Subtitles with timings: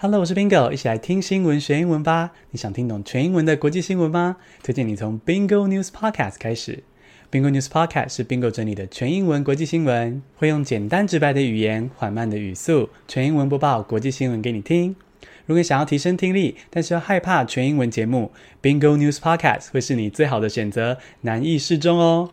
[0.00, 2.30] Hello，我是 Bingo，一起来听新闻学英文吧。
[2.52, 4.36] 你想听懂全英文的国际新闻吗？
[4.62, 6.84] 推荐你从 Bingo News Podcast 开始。
[7.32, 14.94] Bingo News Podcast 是 Bingo 整理的全英文国际新闻，会用简单直白的语言、缓慢的语速，全英文播报国际新闻给你听。
[15.46, 18.30] 如果你想要提升听力，但是又害怕全英文节目
[18.62, 22.30] ，Bingo News Podcast 会是你最好的选择，难易适中哦。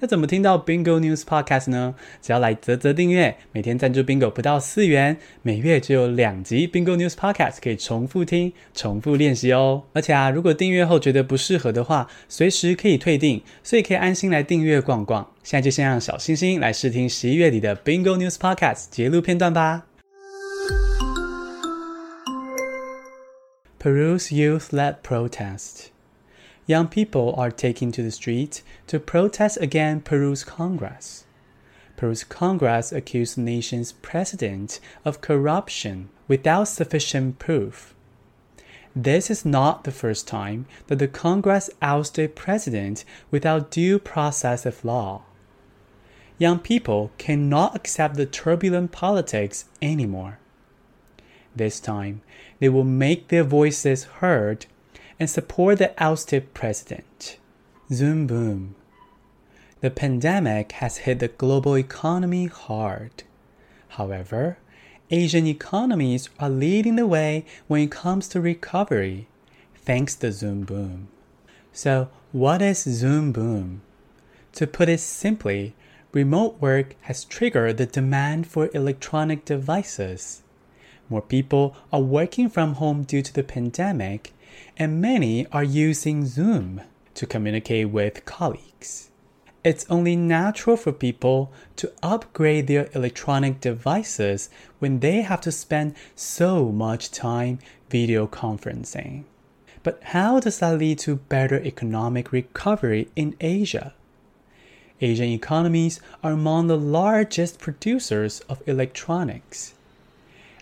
[0.00, 1.96] 要怎么听到 Bingo News Podcast 呢？
[2.22, 9.82] 只要来泽泽订阅，每天赞助 Bingo 不到四元，每月就有两集 Bingo News Podcast 可以重复听、重复练习哦。
[9.94, 15.28] 而且啊，如果订阅后觉得不适合的话，随时可以退订，所以可以安心来订阅逛逛。
[15.42, 19.86] 现在就先让小星星来试听十一月底的 Bingo News Podcast 节录片段吧。
[23.80, 25.86] Peru's youth-led protest.
[26.68, 31.24] Young people are taking to the streets to protest against Peru's Congress.
[31.96, 37.94] Peru's Congress accused the nation's president of corruption without sufficient proof.
[38.94, 44.84] This is not the first time that the Congress ousted president without due process of
[44.84, 45.22] law.
[46.36, 50.38] Young people cannot accept the turbulent politics anymore.
[51.56, 52.20] This time,
[52.58, 54.66] they will make their voices heard
[55.18, 57.38] and support the ousted president.
[57.92, 58.74] Zoom boom.
[59.80, 63.22] The pandemic has hit the global economy hard.
[63.90, 64.58] However,
[65.10, 69.26] Asian economies are leading the way when it comes to recovery,
[69.74, 71.08] thanks to Zoom Boom.
[71.72, 73.80] So, what is Zoom Boom?
[74.52, 75.74] To put it simply,
[76.12, 80.42] remote work has triggered the demand for electronic devices.
[81.08, 84.34] More people are working from home due to the pandemic,
[84.76, 86.80] and many are using Zoom
[87.14, 89.10] to communicate with colleagues.
[89.64, 95.96] It's only natural for people to upgrade their electronic devices when they have to spend
[96.14, 97.58] so much time
[97.90, 99.24] video conferencing.
[99.82, 103.94] But how does that lead to better economic recovery in Asia?
[105.00, 109.74] Asian economies are among the largest producers of electronics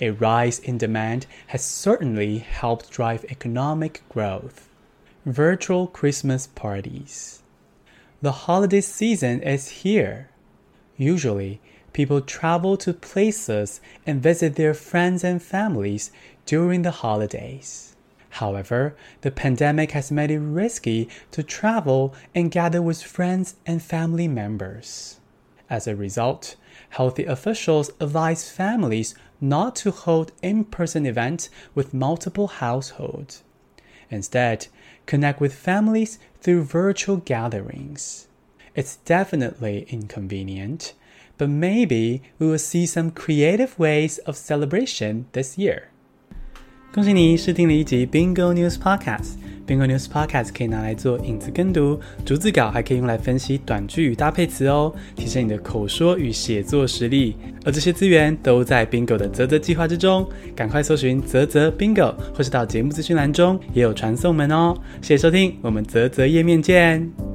[0.00, 4.68] a rise in demand has certainly helped drive economic growth.
[5.26, 7.42] Virtual Christmas parties.
[8.22, 10.30] The holiday season is here.
[10.96, 11.60] Usually,
[11.92, 16.10] people travel to places and visit their friends and families
[16.46, 17.94] during the holidays.
[18.34, 24.28] However, the pandemic has made it risky to travel and gather with friends and family
[24.28, 25.18] members.
[25.68, 26.56] As a result,
[26.90, 33.42] healthy officials advise families not to hold in person events with multiple households.
[34.10, 34.66] Instead,
[35.06, 38.26] connect with families through virtual gatherings.
[38.74, 40.94] It's definitely inconvenient,
[41.38, 45.89] but maybe we will see some creative ways of celebration this year.
[46.92, 49.34] 恭喜你试听了一集 Bingo News Podcast。
[49.64, 57.36] Bingo News Podcast 可以拿来做影子跟读，逐字稿还可以用来分析短句与搭配词哦，提升你的口说与写作实力。
[57.64, 64.74] 而这些资源都在 Bingo 的泽泽计划之中，赶快搜寻泽泽 Bingo，或是到节目资讯栏中也有传送门哦。
[65.00, 67.29] 谢谢收听，我们泽泽页面见。